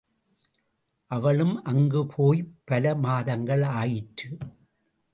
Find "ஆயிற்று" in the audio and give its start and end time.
3.61-4.37